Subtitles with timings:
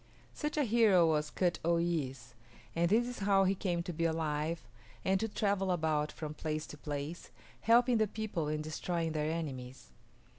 [0.33, 2.33] Such a hero was K[)u]t o y[)i]s´,
[2.75, 4.65] and this is how he came to be alive
[5.05, 9.91] and to travel about from place to place, helping the people and destroying their enemies.